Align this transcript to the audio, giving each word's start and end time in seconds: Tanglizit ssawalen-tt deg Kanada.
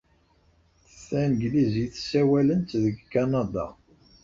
Tanglizit 1.07 1.93
ssawalen-tt 1.97 2.71
deg 2.83 2.95
Kanada. 3.13 3.67